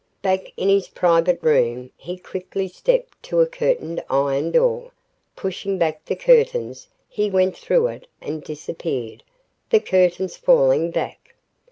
[0.23, 4.89] Back in his private room, he quickly stepped to a curtained iron door.
[5.35, 9.21] Pushing back the curtains, he went through it and disappeared,
[9.69, 11.35] the curtains falling back.